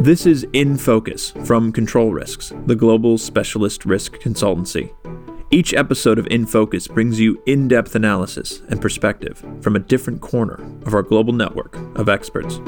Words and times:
This 0.00 0.24
is 0.24 0.46
In 0.54 0.78
Focus 0.78 1.32
from 1.44 1.70
Control 1.72 2.10
Risks, 2.10 2.54
the 2.64 2.74
global 2.74 3.18
specialist 3.18 3.84
risk 3.84 4.14
consultancy. 4.14 4.94
Each 5.50 5.74
episode 5.74 6.18
of 6.18 6.26
In 6.28 6.46
Focus 6.46 6.88
brings 6.88 7.20
you 7.20 7.42
in 7.44 7.68
depth 7.68 7.94
analysis 7.94 8.62
and 8.70 8.80
perspective 8.80 9.44
from 9.60 9.76
a 9.76 9.78
different 9.78 10.22
corner 10.22 10.54
of 10.86 10.94
our 10.94 11.02
global 11.02 11.34
network 11.34 11.76
of 11.98 12.08
experts. 12.08 12.60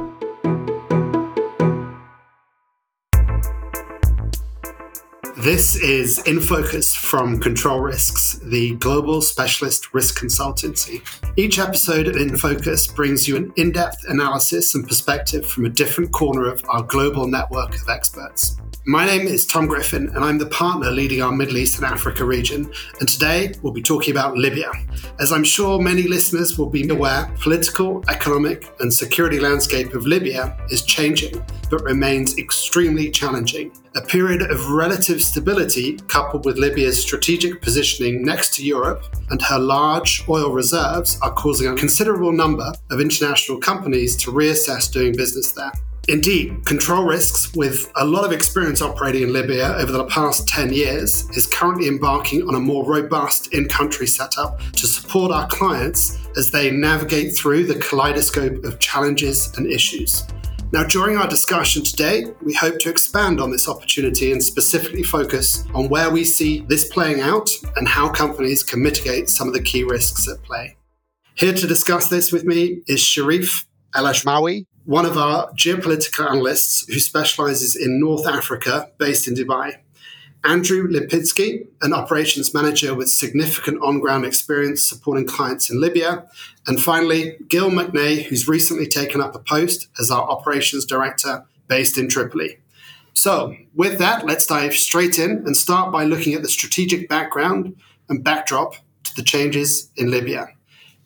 This 5.38 5.74
is 5.76 6.18
In 6.26 6.38
Focus 6.38 6.94
from 6.94 7.40
Control 7.40 7.80
Risks, 7.80 8.40
the 8.44 8.76
global 8.76 9.22
specialist 9.22 9.94
risk 9.94 10.20
consultancy. 10.20 11.00
Each 11.34 11.58
episode 11.58 12.08
of 12.08 12.16
In 12.16 12.36
Focus 12.36 12.86
brings 12.86 13.26
you 13.26 13.36
an 13.36 13.54
in 13.56 13.72
depth 13.72 14.04
analysis 14.06 14.74
and 14.74 14.86
perspective 14.86 15.46
from 15.46 15.64
a 15.64 15.70
different 15.70 16.12
corner 16.12 16.46
of 16.46 16.62
our 16.68 16.82
global 16.82 17.26
network 17.26 17.74
of 17.74 17.88
experts. 17.88 18.58
My 18.84 19.06
name 19.06 19.28
is 19.28 19.46
Tom 19.46 19.68
Griffin, 19.68 20.08
and 20.08 20.24
I'm 20.24 20.38
the 20.38 20.46
partner 20.46 20.90
leading 20.90 21.22
our 21.22 21.30
Middle 21.30 21.56
East 21.56 21.76
and 21.76 21.86
Africa 21.86 22.24
region. 22.24 22.68
And 22.98 23.08
today 23.08 23.54
we'll 23.62 23.72
be 23.72 23.80
talking 23.80 24.10
about 24.12 24.36
Libya. 24.36 24.72
As 25.20 25.30
I'm 25.30 25.44
sure 25.44 25.80
many 25.80 26.02
listeners 26.02 26.58
will 26.58 26.68
be 26.68 26.86
aware, 26.88 27.30
the 27.32 27.40
political, 27.40 28.02
economic, 28.08 28.74
and 28.80 28.92
security 28.92 29.38
landscape 29.38 29.94
of 29.94 30.04
Libya 30.04 30.58
is 30.68 30.82
changing, 30.82 31.46
but 31.70 31.84
remains 31.84 32.36
extremely 32.38 33.08
challenging. 33.08 33.72
A 33.94 34.00
period 34.00 34.42
of 34.42 34.70
relative 34.70 35.22
stability, 35.22 35.98
coupled 36.08 36.44
with 36.44 36.58
Libya's 36.58 37.00
strategic 37.00 37.62
positioning 37.62 38.24
next 38.24 38.52
to 38.54 38.64
Europe 38.64 39.04
and 39.30 39.40
her 39.42 39.60
large 39.60 40.24
oil 40.28 40.50
reserves, 40.50 41.20
are 41.22 41.32
causing 41.32 41.68
a 41.68 41.74
considerable 41.74 42.32
number 42.32 42.72
of 42.90 43.00
international 43.00 43.58
companies 43.58 44.16
to 44.16 44.30
reassess 44.30 44.92
doing 44.92 45.16
business 45.16 45.52
there. 45.52 45.72
Indeed, 46.08 46.66
Control 46.66 47.04
Risks, 47.04 47.54
with 47.54 47.92
a 47.94 48.04
lot 48.04 48.24
of 48.24 48.32
experience 48.32 48.82
operating 48.82 49.22
in 49.22 49.32
Libya 49.32 49.76
over 49.76 49.92
the 49.92 50.04
past 50.06 50.48
10 50.48 50.72
years, 50.72 51.28
is 51.30 51.46
currently 51.46 51.86
embarking 51.86 52.42
on 52.48 52.56
a 52.56 52.60
more 52.60 52.84
robust 52.84 53.54
in 53.54 53.68
country 53.68 54.08
setup 54.08 54.60
to 54.72 54.86
support 54.88 55.30
our 55.30 55.46
clients 55.46 56.18
as 56.36 56.50
they 56.50 56.72
navigate 56.72 57.36
through 57.36 57.66
the 57.66 57.76
kaleidoscope 57.76 58.64
of 58.64 58.80
challenges 58.80 59.56
and 59.56 59.68
issues. 59.68 60.24
Now, 60.72 60.82
during 60.84 61.18
our 61.18 61.28
discussion 61.28 61.84
today, 61.84 62.24
we 62.42 62.52
hope 62.52 62.80
to 62.80 62.88
expand 62.88 63.40
on 63.40 63.52
this 63.52 63.68
opportunity 63.68 64.32
and 64.32 64.42
specifically 64.42 65.04
focus 65.04 65.64
on 65.72 65.88
where 65.88 66.10
we 66.10 66.24
see 66.24 66.64
this 66.66 66.88
playing 66.88 67.20
out 67.20 67.48
and 67.76 67.86
how 67.86 68.08
companies 68.08 68.64
can 68.64 68.82
mitigate 68.82 69.28
some 69.28 69.46
of 69.46 69.54
the 69.54 69.62
key 69.62 69.84
risks 69.84 70.26
at 70.28 70.42
play. 70.42 70.76
Here 71.34 71.54
to 71.54 71.66
discuss 71.66 72.08
this 72.08 72.30
with 72.30 72.44
me 72.44 72.82
is 72.86 73.00
Sharif 73.00 73.66
El 73.94 74.04
Ashmawi, 74.04 74.66
one 74.84 75.06
of 75.06 75.16
our 75.16 75.50
geopolitical 75.52 76.30
analysts 76.30 76.86
who 76.86 76.98
specializes 76.98 77.74
in 77.74 77.98
North 77.98 78.26
Africa, 78.26 78.90
based 78.98 79.26
in 79.26 79.34
Dubai. 79.34 79.76
Andrew 80.44 80.86
Lipinski, 80.86 81.66
an 81.80 81.94
operations 81.94 82.52
manager 82.52 82.94
with 82.94 83.10
significant 83.10 83.82
on 83.82 83.98
ground 83.98 84.26
experience 84.26 84.86
supporting 84.86 85.26
clients 85.26 85.70
in 85.70 85.80
Libya. 85.80 86.26
And 86.66 86.82
finally, 86.82 87.36
Gil 87.48 87.70
McNay, 87.70 88.24
who's 88.24 88.46
recently 88.46 88.86
taken 88.86 89.20
up 89.22 89.34
a 89.34 89.38
post 89.38 89.88
as 89.98 90.10
our 90.10 90.28
operations 90.28 90.84
director 90.84 91.46
based 91.66 91.96
in 91.96 92.08
Tripoli. 92.08 92.58
So, 93.14 93.56
with 93.74 93.98
that, 93.98 94.26
let's 94.26 94.46
dive 94.46 94.74
straight 94.74 95.18
in 95.18 95.30
and 95.46 95.56
start 95.56 95.92
by 95.92 96.04
looking 96.04 96.34
at 96.34 96.42
the 96.42 96.48
strategic 96.48 97.08
background 97.08 97.76
and 98.08 98.22
backdrop 98.22 98.74
to 99.04 99.14
the 99.14 99.22
changes 99.22 99.90
in 99.96 100.10
Libya. 100.10 100.48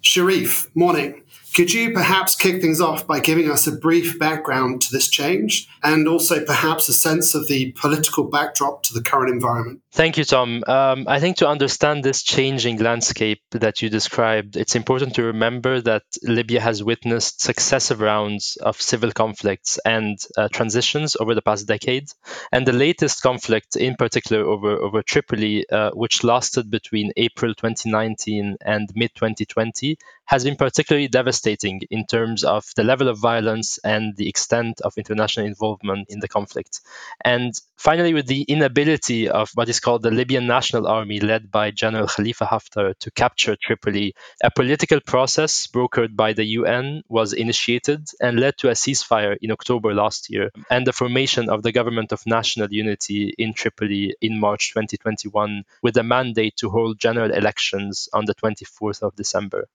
Sharif, 0.07 0.71
morning. 0.77 1.23
Could 1.57 1.73
you 1.73 1.95
perhaps 1.95 2.35
kick 2.35 2.61
things 2.61 2.83
off 2.83 3.07
by 3.07 3.19
giving 3.19 3.51
us 3.51 3.67
a 3.67 3.73
brief 3.73 4.19
background 4.19 4.83
to 4.83 4.93
this 4.93 5.09
change 5.09 5.67
and 5.83 6.07
also 6.07 6.45
perhaps 6.45 6.87
a 6.91 6.93
sense 6.93 7.35
of 7.35 7.49
the 7.49 7.73
political 7.73 8.25
backdrop 8.25 8.83
to 8.83 8.93
the 8.93 9.01
current 9.01 9.33
environment? 9.33 9.81
Thank 9.91 10.19
you, 10.19 10.25
Tom. 10.25 10.63
Um, 10.67 11.07
I 11.09 11.19
think 11.19 11.39
to 11.39 11.49
understand 11.49 12.05
this 12.05 12.23
changing 12.23 12.77
landscape 12.81 13.41
that 13.53 13.81
you 13.81 13.89
described, 13.89 14.59
it's 14.59 14.75
important 14.75 15.15
to 15.15 15.23
remember 15.23 15.81
that 15.81 16.03
Libya 16.23 16.61
has 16.61 16.85
witnessed 16.85 17.41
successive 17.41 18.03
rounds 18.03 18.59
of 18.61 18.79
civil 18.79 19.11
conflicts 19.11 19.79
and 19.83 20.19
uh, 20.37 20.49
transitions 20.49 21.17
over 21.19 21.35
the 21.35 21.41
past 21.41 21.67
decade. 21.67 22.11
And 22.53 22.67
the 22.67 22.75
latest 22.75 23.23
conflict, 23.23 23.77
in 23.77 23.97
particular 23.97 24.45
over, 24.45 24.73
over 24.73 25.03
Tripoli, 25.03 25.67
uh, 25.71 25.93
which 25.93 26.23
lasted 26.23 26.71
between 26.71 27.13
April 27.17 27.55
2019 27.55 28.59
and 28.61 28.91
mid 28.95 29.15
2020, 29.15 29.97
has 30.27 30.45
been 30.45 30.57
particularly 30.57 31.09
devastating 31.09 31.81
in 31.91 32.05
terms 32.07 32.45
of 32.45 32.65
the 32.77 32.85
level 32.85 33.09
of 33.09 33.19
violence 33.19 33.79
and 33.79 34.17
the 34.17 34.29
extent 34.29 34.81
of 34.83 34.93
international 34.97 35.47
involvement 35.47 36.07
in 36.11 36.21
the 36.21 36.29
conflict. 36.29 36.81
And 37.25 37.55
finally, 37.77 38.13
with 38.13 38.27
the 38.27 38.43
inability 38.43 39.29
of 39.29 39.51
what 39.55 39.69
is 39.69 39.81
called 39.81 40.03
the 40.03 40.11
Libyan 40.11 40.47
National 40.47 40.87
Army, 40.87 41.21
led 41.21 41.51
by 41.51 41.71
General 41.71 42.09
Khalifa 42.09 42.45
Haftar, 42.45 42.95
to 42.99 43.11
capture 43.13 43.57
Tripoli, 43.57 44.15
a 44.43 44.51
political 44.51 45.01
process 45.01 45.67
brokered 45.69 46.17
by 46.17 46.33
the 46.33 46.45
UN 46.45 47.03
was 47.09 47.33
initiated 47.33 48.09
and 48.21 48.41
led 48.41 48.59
to 48.59 48.69
a 48.69 48.73
ceasefire 48.73 49.37
in 49.41 49.53
October 49.53 49.95
last 49.95 50.31
year 50.31 50.51
and 50.71 50.87
the 50.87 50.93
formation 50.93 51.49
of 51.49 51.63
the 51.63 51.73
Government 51.73 52.13
of 52.13 52.27
National 52.27 52.69
Unity 52.71 53.35
in 53.39 53.55
Tripoli 53.55 54.15
in 54.21 54.39
March 54.41 54.71
2021 54.71 55.65
with 55.83 55.97
a 55.97 56.03
mandate 56.03 56.57
to 56.57 56.71
hold 56.71 56.99
general 56.99 57.31
elections 57.31 58.09
on 58.13 58.25
the 58.25 58.35
24th 58.35 59.03
of 59.03 59.15
December. 59.17 59.69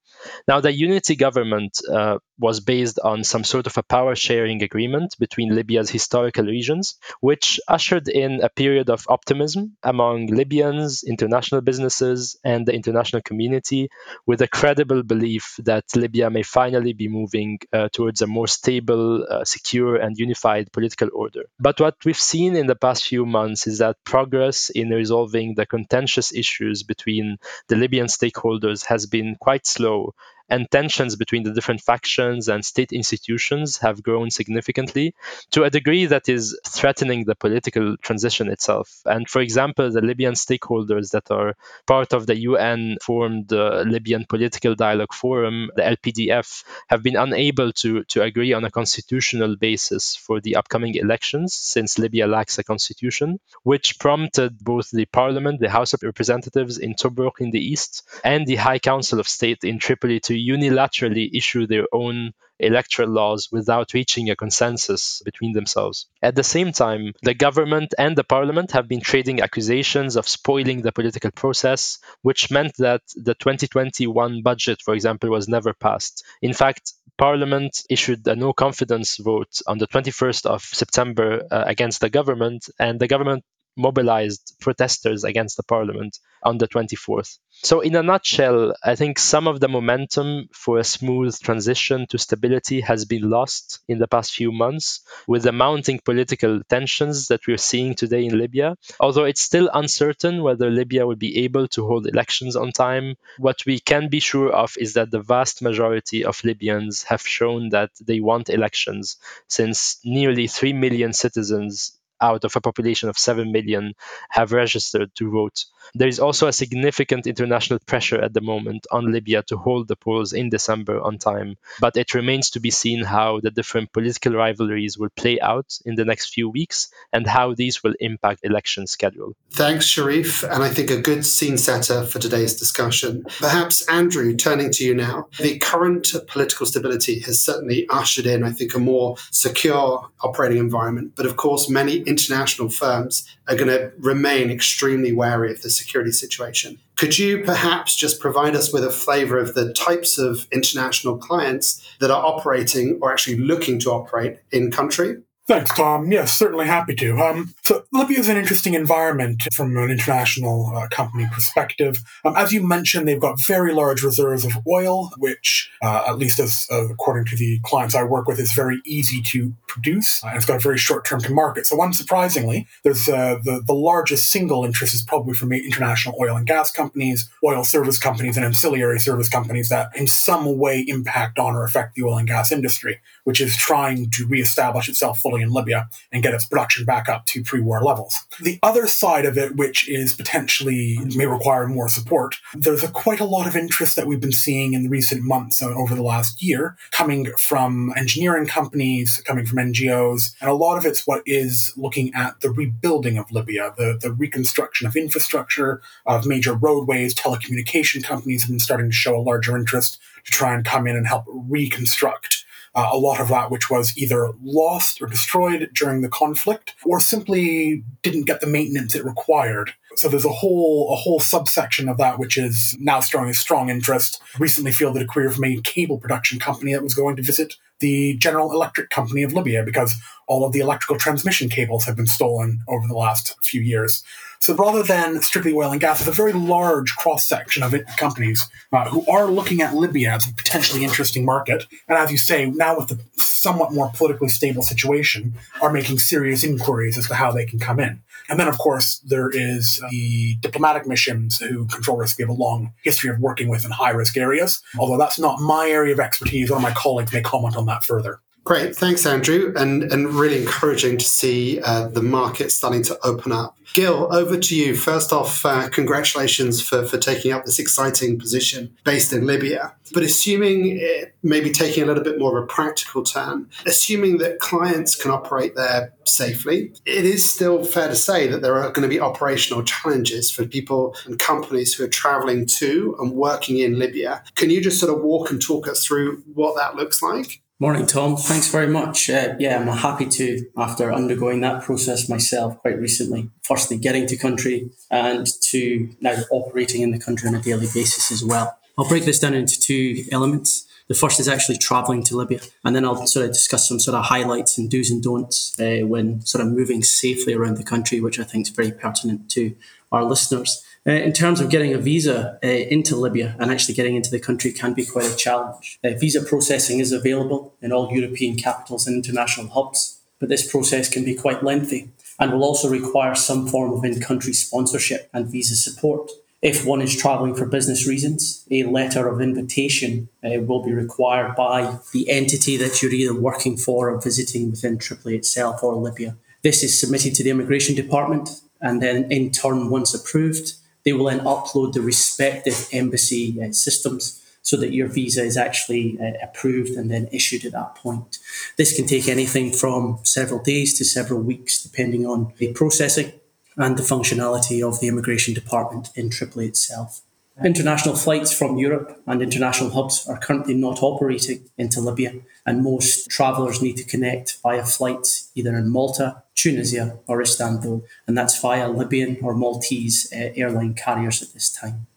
Now, 0.48 0.60
the 0.60 0.74
unity 0.74 1.16
government 1.16 1.80
uh, 1.92 2.18
was 2.42 2.60
based 2.60 3.00
on 3.04 3.24
some 3.24 3.44
sort 3.44 3.68
of 3.68 3.78
a 3.78 3.84
power 3.84 4.16
sharing 4.16 4.64
agreement 4.64 5.16
between 5.20 5.56
Libya's 5.56 5.92
historical 5.92 6.46
regions, 6.46 6.96
which 7.20 7.60
ushered 7.68 8.08
in 8.10 8.42
a 8.42 8.50
period 8.50 8.90
of 8.90 9.06
optimism 9.08 9.78
among 9.84 10.26
Libyans, 10.26 11.04
international 11.04 11.62
businesses, 11.62 12.36
and 12.44 12.66
the 12.66 12.74
international 12.74 13.22
community, 13.22 13.90
with 14.26 14.42
a 14.42 14.48
credible 14.48 15.04
belief 15.04 15.56
that 15.60 15.86
Libya 15.96 16.32
may 16.32 16.42
finally 16.42 16.94
be 16.94 17.08
moving 17.08 17.60
uh, 17.72 17.90
towards 17.94 18.22
a 18.22 18.28
more 18.28 18.48
stable, 18.48 19.24
uh, 19.30 19.46
secure, 19.46 19.96
and 19.96 20.18
unified 20.18 20.72
political 20.72 21.10
order. 21.14 21.44
But 21.60 21.80
what 21.80 21.96
we've 22.04 22.18
seen 22.18 22.56
in 22.56 22.66
the 22.66 22.76
past 22.76 23.06
few 23.06 23.26
months 23.26 23.68
is 23.68 23.78
that 23.78 24.04
progress 24.04 24.72
in 24.72 24.90
resolving 24.90 25.54
the 25.54 25.68
contentious 25.68 26.34
issues 26.34 26.82
between 26.82 27.38
the 27.68 27.76
Libyan 27.76 28.08
stakeholders 28.08 28.86
has 28.86 29.06
been 29.06 29.36
quite 29.40 29.68
slow 29.68 30.16
and 30.52 30.70
tensions 30.70 31.16
between 31.16 31.44
the 31.44 31.54
different 31.54 31.82
factions 31.82 32.50
and 32.50 32.64
state 32.64 32.92
institutions 32.92 33.78
have 33.78 34.04
grown 34.04 34.30
significantly 34.30 35.16
to 35.52 35.64
a 35.64 35.70
degree 35.70 36.06
that 36.06 36.28
is 36.28 36.60
threatening 36.68 37.24
the 37.24 37.36
political 37.36 37.96
transition 37.98 38.50
itself. 38.50 39.02
And 39.06 39.30
for 39.30 39.42
example, 39.42 39.90
the 39.90 40.02
Libyan 40.02 40.34
stakeholders 40.34 41.12
that 41.12 41.32
are 41.32 41.56
part 41.88 42.12
of 42.12 42.28
the 42.28 42.38
UN 42.52 42.98
formed 43.02 43.54
uh, 43.54 43.84
Libyan 43.88 44.26
Political 44.28 44.76
Dialogue 44.76 45.14
Forum, 45.14 45.72
the 45.78 45.84
LPDF, 45.84 46.66
have 46.90 47.02
been 47.02 47.16
unable 47.16 47.72
to, 47.72 48.04
to 48.06 48.22
agree 48.22 48.52
on 48.52 48.66
a 48.66 48.72
constitutional 48.72 49.56
basis 49.56 50.18
for 50.18 50.42
the 50.42 50.58
upcoming 50.58 50.96
elections 50.96 51.54
since 51.54 51.98
Libya 51.98 52.28
lacks 52.28 52.60
a 52.60 52.64
constitution, 52.64 53.40
which 53.64 54.00
prompted 54.00 54.60
both 54.60 54.90
the 54.92 55.06
parliament, 55.06 55.62
the 55.62 55.70
House 55.70 55.94
of 55.94 56.04
Representatives 56.04 56.78
in 56.78 56.94
Tobruk 56.96 57.40
in 57.40 57.52
the 57.52 57.66
east, 57.72 58.04
and 58.26 58.46
the 58.46 58.58
High 58.58 58.80
Council 58.80 59.22
of 59.22 59.30
State 59.30 59.64
in 59.64 59.80
Tripoli 59.80 60.20
to 60.20 60.41
unilaterally 60.48 61.30
issue 61.34 61.68
their 61.68 61.86
own 61.92 62.34
electoral 62.60 63.10
laws 63.10 63.50
without 63.52 63.94
reaching 63.94 64.30
a 64.30 64.36
consensus 64.36 65.22
between 65.26 65.52
themselves. 65.54 66.08
At 66.22 66.36
the 66.36 66.44
same 66.44 66.72
time, 66.72 67.14
the 67.24 67.34
government 67.34 67.94
and 67.98 68.16
the 68.16 68.24
parliament 68.24 68.72
have 68.72 68.88
been 68.88 69.02
trading 69.02 69.42
accusations 69.42 70.16
of 70.16 70.28
spoiling 70.28 70.82
the 70.82 70.92
political 70.92 71.32
process, 71.32 72.00
which 72.22 72.52
meant 72.52 72.76
that 72.78 73.02
the 73.16 73.34
2021 73.34 74.44
budget, 74.44 74.82
for 74.82 74.94
example, 74.94 75.30
was 75.30 75.48
never 75.48 75.74
passed. 75.74 76.24
In 76.42 76.54
fact, 76.54 76.94
Parliament 77.18 77.84
issued 77.88 78.26
a 78.28 78.36
no 78.36 78.52
confidence 78.52 79.18
vote 79.18 79.62
on 79.68 79.78
the 79.78 79.86
21st 79.86 80.48
of 80.48 80.64
September 80.64 81.46
uh, 81.52 81.64
against 81.68 82.02
the 82.02 82.10
government, 82.10 82.68
and 82.80 83.00
the 83.00 83.08
government 83.08 83.44
mobilized 83.76 84.56
protesters 84.60 85.24
against 85.24 85.58
the 85.58 85.64
parliament 85.64 86.20
on 86.44 86.58
the 86.58 86.68
24th. 86.68 87.38
So, 87.64 87.82
in 87.82 87.96
a 87.96 88.02
nutshell, 88.02 88.74
I 88.84 88.96
think 88.96 89.20
some 89.20 89.48
of 89.48 89.60
the 89.60 89.68
momentum 89.68 90.50
for 90.52 90.80
a 90.80 90.84
smooth 90.84 91.38
transition 91.40 92.08
to 92.10 92.18
stability 92.18 92.82
has 92.82 93.06
been 93.06 93.30
lost 93.30 93.80
in 93.88 94.00
the 94.00 94.08
past 94.08 94.34
few 94.34 94.52
months 94.52 95.02
with 95.28 95.44
the 95.44 95.52
mounting 95.52 96.00
political 96.00 96.62
tensions 96.64 97.28
that 97.28 97.46
we're 97.46 97.58
seeing 97.58 97.94
today 97.94 98.26
in 98.26 98.40
Libya. 98.40 98.78
Although 99.00 99.26
it's 99.26 99.42
still 99.42 99.70
uncertain 99.72 100.42
whether 100.42 100.72
Libya 100.72 101.06
will 101.06 101.16
be 101.16 101.44
able 101.44 101.68
to 101.70 101.86
hold 101.86 102.08
elections 102.08 102.56
on 102.56 102.72
time, 102.72 103.16
what 103.38 103.64
we 103.68 103.80
can 103.80 104.10
be 104.10 104.20
sure 104.20 104.52
of 104.52 104.76
is 104.80 104.94
that 104.94 105.12
the 105.12 105.22
vast 105.22 105.62
majority 105.62 106.26
of 106.26 106.44
Libyans 106.44 107.04
have 107.04 107.22
shown 107.22 107.70
that 107.70 107.92
they 108.02 108.20
want 108.20 108.50
elections, 108.50 109.18
since 109.48 110.00
nearly 110.04 110.48
3 110.48 110.74
million 110.74 111.14
citizens 111.14 111.98
out 112.22 112.44
of 112.44 112.56
a 112.56 112.62
population 112.62 113.10
of 113.10 113.18
7 113.18 113.52
million 113.52 113.94
have 114.30 114.52
registered 114.52 115.14
to 115.16 115.32
vote. 115.32 115.66
There 115.94 116.08
is 116.08 116.20
also 116.20 116.48
a 116.48 116.54
significant 116.54 117.28
international 117.28 117.80
pressure 117.86 118.22
at 118.22 118.34
the 118.34 118.42
moment 118.42 118.88
on 118.92 119.12
Libya 119.12 119.44
to 119.48 119.58
hold 119.58 119.88
the 119.88 119.96
polls 119.96 120.32
in 120.32 120.50
December 120.50 121.02
on 121.02 121.18
time, 121.18 121.58
but 121.80 121.98
it 121.98 122.14
remains 122.14 122.52
to 122.52 122.60
be 122.60 122.72
seen 122.72 123.04
how 123.04 123.40
the 123.42 123.52
different 123.52 123.92
political 123.92 124.34
rivalries 124.34 124.98
will 124.98 125.10
play 125.16 125.40
out 125.40 125.78
in 125.86 125.96
the 125.96 126.06
next 126.06 126.34
few 126.34 126.50
weeks 126.50 126.90
and 127.12 127.28
how 127.28 127.54
these 127.54 127.84
will 127.84 127.94
impact 128.00 128.42
election 128.44 128.88
schedule. 128.88 129.36
Thanks, 129.52 129.86
Sharif, 129.86 130.44
and 130.44 130.64
I 130.64 130.70
think 130.70 130.92
a 130.92 131.02
good 131.02 131.26
scene 131.26 131.58
setter 131.58 132.06
for 132.06 132.20
today's 132.20 132.56
discussion. 132.56 133.24
Perhaps, 133.40 133.88
Andrew, 133.88 134.36
turning 134.36 134.72
to 134.72 134.86
you 134.86 134.94
now, 134.94 135.28
the 135.40 135.58
current 135.60 136.08
political 136.28 136.66
stability 136.66 137.20
has 137.22 137.44
certainly 137.44 137.88
ushered 137.90 138.26
in, 138.26 138.44
I 138.44 138.52
think, 138.52 138.76
a 138.76 138.80
more 138.80 139.18
secure 139.32 140.10
operating 140.22 140.58
environment, 140.58 141.14
but 141.16 141.26
of 141.26 141.36
course, 141.36 141.70
many 141.70 142.04
international 142.12 142.70
firms 142.70 143.28
are 143.48 143.56
going 143.56 143.70
to 143.70 143.92
remain 143.98 144.52
extremely 144.52 145.12
wary 145.12 145.52
of 145.52 145.62
the 145.62 145.70
security 145.70 146.12
situation. 146.12 146.78
Could 146.98 147.18
you 147.18 147.44
perhaps 147.44 147.96
just 147.96 148.20
provide 148.20 148.56
us 148.56 148.72
with 148.72 148.84
a 148.84 148.92
flavor 148.92 149.40
of 149.40 149.56
the 149.56 149.74
types 149.74 150.18
of 150.20 150.46
international 150.52 151.18
clients 151.18 151.82
that 152.00 152.12
are 152.12 152.24
operating 152.24 153.00
or 153.02 153.12
actually 153.12 153.38
looking 153.38 153.80
to 153.80 153.90
operate 153.90 154.38
in 154.52 154.70
country? 154.70 155.18
Thanks, 155.52 155.74
Tom. 155.74 156.10
Yes, 156.10 156.32
certainly 156.32 156.66
happy 156.66 156.96
to. 156.96 157.18
Um, 157.20 157.54
so 157.62 157.84
Libya 157.92 158.20
is 158.20 158.30
an 158.30 158.38
interesting 158.38 158.74
environment 158.74 159.50
from 159.52 159.76
an 159.76 159.92
international 159.92 160.72
uh, 160.74 160.88
company 160.88 161.28
perspective. 161.30 161.98
Um, 162.24 162.38
as 162.38 162.54
you 162.54 162.66
mentioned, 162.66 163.06
they've 163.06 163.20
got 163.20 163.36
very 163.46 163.74
large 163.74 164.02
reserves 164.02 164.46
of 164.46 164.54
oil, 164.66 165.12
which, 165.18 165.70
uh, 165.84 166.06
at 166.08 166.18
least 166.18 166.40
as 166.40 166.68
uh, 166.72 166.88
according 166.88 167.26
to 167.26 167.36
the 167.36 167.60
clients 167.66 167.96
I 167.96 168.04
work 168.04 168.30
with, 168.30 168.40
is 168.40 168.54
very 168.54 168.80
easy 168.86 169.22
to 169.24 169.54
produce. 169.68 170.24
and 170.24 170.38
it's 170.38 170.46
got 170.46 170.56
a 170.56 170.60
very 170.60 170.78
short 170.78 171.04
term 171.04 171.20
to 171.20 171.34
market. 171.34 171.68
So, 171.68 171.76
unsurprisingly, 171.76 172.66
there's 172.86 173.10
uh, 173.10 173.40
the 173.44 173.62
the 173.62 173.74
largest 173.74 174.32
single 174.32 174.64
interest 174.64 174.94
is 174.94 175.02
probably 175.02 175.34
from 175.34 175.52
international 175.52 176.16
oil 176.18 176.38
and 176.38 176.48
gas 176.48 176.72
companies, 176.72 177.30
oil 177.44 177.66
service 177.66 178.00
companies, 178.00 178.38
and 178.38 178.46
ancillary 178.46 179.02
service 179.02 179.28
companies 179.28 179.68
that 179.68 179.90
in 179.98 180.08
some 180.08 180.58
way 180.58 180.86
impact 180.88 181.40
on 181.40 181.56
or 181.56 181.66
affect 181.66 181.96
the 181.96 182.04
oil 182.04 182.18
and 182.18 182.30
gas 182.30 182.54
industry, 182.54 183.02
which 183.24 183.42
is 183.42 183.56
trying 183.56 184.10
to 184.12 184.28
reestablish 184.28 184.90
itself 184.90 185.20
fully 185.20 185.42
in 185.42 185.52
Libya 185.52 185.88
and 186.12 186.24
get 186.24 186.34
its 186.34 186.46
production 186.46 186.86
back 186.86 187.10
up 187.10 187.26
to 187.28 187.44
pre 187.44 187.62
war 187.62 187.84
levels. 187.84 188.16
The 188.42 188.60
other 188.64 188.88
side 188.88 189.26
of 189.26 189.38
it, 189.38 189.56
which 189.56 189.88
is 189.88 190.14
potentially 190.14 190.98
may 191.16 191.26
require 191.26 191.68
more 191.68 191.88
support, 191.88 192.36
there's 192.54 192.84
a, 192.84 192.88
quite 192.88 193.20
a 193.20 193.26
lot 193.26 193.48
of 193.48 193.56
interest 193.56 193.96
that 193.96 194.08
we've 194.08 194.20
been 194.20 194.32
seeing 194.32 194.74
in 194.74 194.84
the 194.84 194.90
recent 194.90 195.24
months 195.24 195.62
uh, 195.62 195.68
over 195.68 195.96
the 195.96 196.04
last 196.04 196.42
year 196.42 196.78
coming 196.92 197.32
from 197.38 197.94
engineering 197.96 198.46
companies, 198.46 199.22
coming 199.26 199.46
from 199.46 199.58
NGOs, 199.58 200.34
and 200.42 200.50
a 200.50 200.54
lot 200.54 200.78
of 200.78 200.86
it's 200.86 201.06
what 201.06 201.24
is 201.26 201.74
looking 201.78 202.14
at 202.14 202.42
the 202.42 202.50
rebuilding 202.50 203.18
of 203.18 203.32
Libya, 203.32 203.74
the, 203.78 203.98
the 204.00 204.12
reconstruction 204.12 204.88
of 204.88 204.96
infrastructure, 204.96 205.82
of 206.06 206.26
major 206.26 206.54
roadways, 206.54 207.14
telecommunication 207.16 208.04
companies 208.04 208.44
have 208.44 208.50
been 208.50 208.60
starting 208.60 208.90
to 208.90 208.96
show 208.96 209.16
a 209.16 209.22
larger 209.22 209.56
interest 209.56 210.00
to 210.26 210.32
try 210.32 210.54
and 210.54 210.66
come 210.66 210.88
in 210.88 210.96
and 210.96 211.08
help 211.08 211.26
reconstruct 211.28 212.41
uh, 212.74 212.90
a 212.92 212.98
lot 212.98 213.20
of 213.20 213.28
that 213.30 213.52
which 213.52 213.70
was 213.70 213.98
either 213.98 214.30
lost 214.42 215.02
or 215.02 215.08
destroyed 215.08 215.70
during 215.74 216.02
the 216.02 216.10
conflict 216.10 216.76
or 216.86 217.00
simply 217.00 217.84
didn't 218.02 218.26
get 218.26 218.42
the 218.42 218.48
maintenance 218.48 218.96
it 218.96 219.06
required. 219.06 219.74
So 219.96 220.08
there's 220.08 220.26
a 220.26 220.30
whole 220.30 220.94
a 220.94 220.96
whole 220.96 221.20
subsection 221.20 221.90
of 221.90 221.98
that 221.98 222.20
which 222.20 222.38
is 222.38 222.76
now 222.80 223.00
strong 223.00 223.32
strong 223.34 223.70
interest. 223.70 224.22
Recently 224.40 224.72
fielded 224.72 225.02
a 225.02 225.06
query 225.06 225.32
from 225.32 225.44
a 225.44 225.62
cable 225.62 225.98
production 225.98 226.40
company 226.40 226.74
that 226.74 226.84
was 226.84 226.94
going 226.94 227.16
to 227.18 227.22
visit 227.22 227.56
the 227.80 228.16
General 228.18 228.52
Electric 228.54 228.90
Company 228.90 229.24
of 229.24 229.34
Libya 229.34 229.64
because 229.64 229.96
all 230.28 230.46
of 230.46 230.54
the 230.54 230.60
electrical 230.60 230.98
transmission 230.98 231.50
cables 231.50 231.84
have 231.86 231.96
been 231.96 232.08
stolen 232.08 232.62
over 232.68 232.88
the 232.88 232.96
last 232.96 233.36
few 233.44 233.60
years. 233.60 234.04
So 234.40 234.56
rather 234.56 234.82
than 234.82 235.22
strictly 235.22 235.54
oil 235.54 235.72
and 235.72 235.82
gas, 235.82 236.00
there's 236.00 236.08
a 236.08 236.12
very 236.12 236.34
large 236.34 236.96
cross 236.96 237.28
section 237.28 237.62
of 237.62 237.76
it, 237.76 237.86
companies 237.98 238.48
uh, 238.72 238.90
who 238.90 239.06
are 239.06 239.26
looking 239.26 239.62
at 239.62 239.76
Libya 239.76 240.14
as 240.14 240.28
a 240.28 240.34
potentially 240.34 240.84
interesting 240.84 241.26
market. 241.26 241.66
And 241.88 241.98
as 241.98 242.12
you 242.12 242.18
say, 242.18 242.46
now 242.46 242.78
with 242.80 242.88
the 242.88 243.00
somewhat 243.42 243.74
more 243.74 243.92
politically 243.96 244.30
stable 244.30 244.64
situation, 244.64 245.34
are 245.62 245.72
making 245.72 245.98
serious 245.98 246.44
inquiries 246.44 246.98
as 246.98 247.08
to 247.08 247.16
how 247.16 247.32
they 247.32 247.46
can 247.46 247.60
come 247.60 247.80
in. 247.80 248.02
And 248.30 248.40
then, 248.40 248.48
of 248.48 248.58
course, 248.58 249.00
there 249.00 249.30
is 249.30 249.82
the 249.90 250.38
diplomatic 250.42 250.86
missions 250.88 251.40
who 251.40 251.66
Control 251.66 251.98
Risk 251.98 252.20
have 252.20 252.30
a 252.30 252.34
long 252.34 252.74
history 252.84 253.10
of 253.10 253.20
working 253.20 253.50
with 253.50 253.66
in 253.66 253.72
high 253.72 253.90
risk 253.90 254.16
areas. 254.16 254.62
Although 254.78 254.98
that's 254.98 255.20
not 255.20 255.42
my 255.42 255.68
area 255.70 255.94
of 255.94 256.00
expertise, 256.00 256.50
one 256.50 256.58
of 256.58 256.64
my 256.64 256.74
colleagues 256.74 257.12
may 257.12 257.22
comment 257.22 257.58
on 257.58 257.66
that 257.66 257.84
further. 257.84 258.20
Great, 258.44 258.76
thanks, 258.76 259.06
Andrew, 259.06 259.54
and 259.56 259.84
and 259.84 260.08
really 260.08 260.40
encouraging 260.40 260.98
to 260.98 261.06
see 261.06 261.62
uh, 261.62 261.88
the 261.88 262.02
market 262.02 262.52
starting 262.52 262.82
to 262.84 262.98
open 263.04 263.32
up. 263.32 263.56
Gil, 263.76 264.14
over 264.14 264.36
to 264.36 264.56
you. 264.56 264.76
First 264.76 265.14
off, 265.14 265.46
uh, 265.46 265.70
congratulations 265.70 266.60
for 266.60 266.84
for 266.86 266.98
taking 266.98 267.32
up 267.32 267.46
this 267.46 267.60
exciting 267.60 268.18
position 268.18 268.76
based 268.84 269.14
in 269.14 269.28
Libya. 269.28 269.76
But 269.94 270.04
assuming 270.04 270.80
it 270.80 271.16
maybe 271.22 271.52
taking 271.52 271.84
a 271.84 271.86
little 271.86 272.04
bit 272.04 272.18
more 272.18 272.36
of 272.36 272.44
a 272.44 272.48
practical 272.48 273.04
turn, 273.04 273.48
assuming 273.68 274.18
that 274.20 274.40
clients 274.40 274.96
can 274.96 275.12
operate 275.12 275.56
there 275.56 275.94
safely, 276.06 276.74
it 276.86 277.06
is 277.06 277.24
still 277.24 277.64
fair 277.64 277.90
to 277.90 277.96
say 277.96 278.26
that 278.28 278.42
there 278.42 278.56
are 278.56 278.72
going 278.72 278.90
to 278.90 278.94
be 278.94 279.00
operational 279.00 279.64
challenges 279.64 280.32
for 280.32 280.48
people 280.48 280.96
and 281.06 281.20
companies 281.20 281.76
who 281.76 281.84
are 281.84 281.90
traveling 281.90 282.48
to 282.58 282.96
and 283.00 283.12
working 283.12 283.60
in 283.60 283.78
Libya. 283.78 284.24
Can 284.34 284.50
you 284.50 284.62
just 284.62 284.80
sort 284.80 284.92
of 284.92 285.04
walk 285.04 285.30
and 285.30 285.40
talk 285.40 285.68
us 285.68 285.86
through 285.86 286.24
what 286.34 286.56
that 286.56 286.76
looks 286.76 287.04
like? 287.04 287.42
Morning, 287.62 287.86
Tom. 287.86 288.18
Thanks 288.18 288.48
very 288.48 288.66
much. 288.66 289.08
Uh, 289.08 289.36
yeah, 289.38 289.60
I'm 289.60 289.68
happy 289.68 290.08
to, 290.08 290.48
after 290.58 290.92
undergoing 290.92 291.42
that 291.42 291.62
process 291.62 292.10
myself 292.10 292.58
quite 292.58 292.80
recently, 292.80 293.30
firstly 293.44 293.78
getting 293.78 294.08
to 294.08 294.18
country 294.18 294.72
and 294.90 295.28
to 295.44 295.88
now 296.02 296.16
operating 296.32 296.82
in 296.82 296.90
the 296.90 296.98
country 296.98 297.30
on 297.30 297.36
a 297.36 297.40
daily 297.40 297.68
basis 297.72 298.12
as 298.12 298.26
well. 298.26 298.58
I'll 298.80 298.90
break 298.90 299.06
this 299.06 299.20
down 299.20 299.36
into 299.36 299.62
two 299.62 300.06
elements. 300.12 300.66
The 300.88 300.96
first 300.96 301.20
is 301.20 301.28
actually 301.28 301.60
traveling 301.60 302.02
to 302.06 302.18
Libya, 302.18 302.40
and 302.66 302.76
then 302.76 302.84
I'll 302.84 303.06
sort 303.06 303.28
of 303.28 303.32
discuss 303.32 303.70
some 303.70 303.80
sort 303.80 303.94
of 303.94 304.06
highlights 304.06 304.58
and 304.58 304.68
do's 304.68 304.90
and 304.90 305.04
don'ts 305.04 305.54
uh, 305.60 305.86
when 305.86 306.22
sort 306.22 306.44
of 306.44 306.52
moving 306.52 306.82
safely 306.82 307.36
around 307.36 307.58
the 307.58 307.64
country, 307.64 308.02
which 308.02 308.20
I 308.20 308.24
think 308.24 308.48
is 308.48 308.56
very 308.56 308.72
pertinent 308.72 309.30
to 309.32 309.56
our 309.92 310.04
listeners. 310.04 310.66
Uh, 310.88 310.94
in 310.94 311.14
terms 311.14 311.40
of 311.40 311.52
getting 311.52 311.76
a 311.76 311.78
visa 311.78 312.40
uh, 312.44 312.48
into 312.48 312.96
Libya 312.96 313.36
and 313.40 313.52
actually 313.52 313.76
getting 313.76 313.96
into 313.96 314.10
the 314.10 314.20
country 314.20 314.52
can 314.52 314.74
be 314.74 314.84
quite 314.84 315.06
a 315.06 315.16
challenge. 315.16 315.78
Uh, 315.84 315.92
visa 315.92 316.24
processing 316.24 316.80
is 316.80 316.92
available 316.92 317.54
in 317.62 317.72
all 317.72 317.94
European 317.94 318.36
capitals 318.36 318.88
and 318.88 318.96
international 318.96 319.48
hubs, 319.50 320.00
but 320.20 320.28
this 320.28 320.50
process 320.50 320.90
can 320.90 321.06
be 321.06 321.14
quite 321.14 321.44
lengthy 321.44 321.92
and 322.20 322.32
will 322.32 322.44
also 322.44 322.68
require 322.68 323.14
some 323.14 323.48
form 323.48 323.74
of 323.74 323.86
in 323.86 324.02
country 324.02 324.34
sponsorship 324.34 325.08
and 325.14 325.28
visa 325.28 325.56
support. 325.56 326.10
If 326.42 326.66
one 326.66 326.82
is 326.82 326.98
travelling 326.98 327.36
for 327.36 327.46
business 327.46 327.88
reasons, 327.88 328.44
a 328.50 328.64
letter 328.64 329.08
of 329.08 329.22
invitation 329.22 330.10
uh, 330.24 330.42
will 330.42 330.64
be 330.64 330.74
required 330.74 331.36
by 331.36 331.78
the 331.94 332.10
entity 332.10 332.58
that 332.58 332.82
you're 332.82 332.92
either 332.92 333.14
working 333.14 333.56
for 333.56 333.92
or 333.92 334.02
visiting 334.02 334.50
within 334.50 334.80
Tripoli 334.80 335.16
itself 335.16 335.62
or 335.62 335.76
Libya. 335.76 336.18
This 336.42 336.64
is 336.64 336.80
submitted 336.80 337.14
to 337.16 337.24
the 337.24 337.30
immigration 337.30 337.76
department, 337.76 338.42
and 338.60 338.82
then 338.82 339.12
in 339.12 339.30
turn, 339.30 339.70
once 339.70 339.94
approved, 339.94 340.54
they 340.84 340.94
will 340.94 341.06
then 341.06 341.20
upload 341.22 341.74
the 341.74 341.82
respective 341.82 342.68
embassy 342.72 343.42
uh, 343.42 343.52
systems 343.52 344.22
so 344.44 344.58
that 344.58 344.74
your 344.74 344.88
visa 344.88 345.24
is 345.24 345.38
actually 345.38 345.98
uh, 346.02 346.14
approved 346.24 346.72
and 346.72 346.90
then 346.90 347.08
issued 347.12 347.46
at 347.46 347.52
that 347.52 347.76
point. 347.76 348.18
This 348.58 348.76
can 348.76 348.88
take 348.88 349.08
anything 349.08 349.52
from 349.52 350.00
several 350.04 350.42
days 350.42 350.78
to 350.78 350.86
several 350.86 351.22
weeks, 351.22 351.62
depending 351.62 352.06
on 352.06 352.34
the 352.38 352.52
processing 352.54 353.14
and 353.56 353.78
the 353.78 353.84
functionality 353.84 354.68
of 354.68 354.80
the 354.80 354.88
immigration 354.88 355.34
department 355.34 355.90
in 355.96 356.10
Tripoli 356.10 356.48
itself. 356.48 357.02
International 357.44 357.96
flights 357.96 358.32
from 358.32 358.58
Europe 358.58 359.02
and 359.08 359.22
international 359.22 359.72
hubs 359.72 360.08
are 360.08 360.20
currently 360.20 360.54
not 360.54 360.84
operating 360.84 361.50
into 361.58 361.80
Libya, 361.80 362.14
and 362.46 362.64
most 362.64 363.10
travellers 363.10 363.62
need 363.62 363.78
to 363.78 363.84
connect 363.84 364.38
via 364.44 364.64
flights 364.64 365.32
either 365.34 365.56
in 365.58 365.70
Malta, 365.70 366.24
Tunisia, 366.36 367.00
or 367.08 367.22
Istanbul, 367.22 367.84
and 368.06 368.18
that's 368.18 368.40
via 368.40 368.70
Libyan 368.70 369.18
or 369.24 369.34
Maltese 369.34 370.12
uh, 370.14 370.34
airline 370.36 370.74
carriers 370.74 371.22
at 371.22 371.34
this 371.34 371.50
time. 371.50 371.88